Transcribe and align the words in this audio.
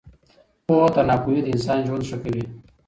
پوهه 0.65 0.89
تر 0.95 1.03
ناپوهۍ 1.09 1.41
د 1.43 1.47
انسان 1.53 1.79
ژوند 1.87 2.03
ښه 2.09 2.17
کوي. 2.23 2.43